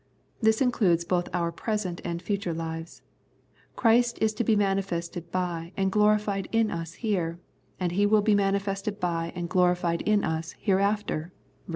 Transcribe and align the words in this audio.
This 0.41 0.61
includes 0.61 1.05
both 1.05 1.29
our 1.31 1.51
present 1.51 2.01
and 2.03 2.19
future 2.23 2.55
lives. 2.55 3.03
Christ 3.75 4.17
is 4.19 4.33
to 4.33 4.43
be 4.43 4.55
manifested 4.55 5.29
by 5.29 5.73
and 5.77 5.91
glorified 5.91 6.47
in 6.51 6.71
us 6.71 6.93
here, 6.93 7.39
and 7.79 7.91
He 7.91 8.07
will 8.07 8.23
be 8.23 8.33
manifested 8.33 8.99
by 8.99 9.31
and 9.35 9.47
glorified 9.47 10.01
in 10.01 10.23
us 10.23 10.55
hereafter 10.57 11.31
(ver. 11.67 11.69